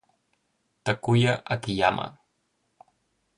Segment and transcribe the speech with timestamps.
[0.83, 2.07] Takuya Akiyama